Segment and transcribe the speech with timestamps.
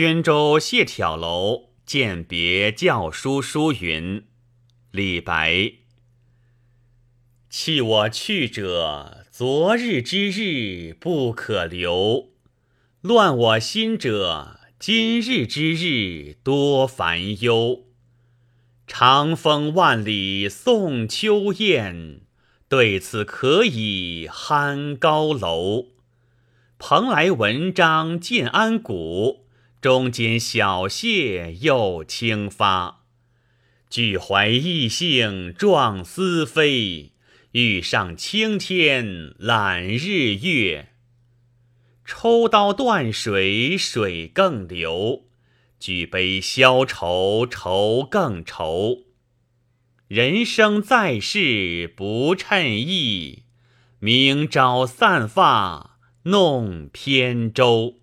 [0.00, 4.22] 宣州谢挑楼饯别教书书云：
[4.92, 5.72] 李白。
[7.50, 12.28] 弃我去者，昨日之日不可留；
[13.00, 17.86] 乱我心者，今日之日多烦忧。
[18.86, 22.20] 长风万里送秋雁，
[22.68, 25.86] 对此可以酣高楼。
[26.78, 29.47] 蓬莱文章建安骨，
[29.80, 33.04] 中间小谢又清发。
[33.88, 37.12] 俱怀逸兴壮思飞。
[37.52, 40.90] 欲上青天揽日月，
[42.04, 45.24] 抽刀断水水更流，
[45.80, 49.04] 举杯消愁愁更愁。
[50.08, 53.44] 人生在世不称意，
[53.98, 57.94] 明朝散发弄扁舟。